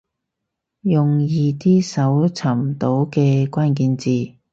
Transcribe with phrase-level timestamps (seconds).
[0.81, 4.33] 用易啲搜尋到嘅關鍵字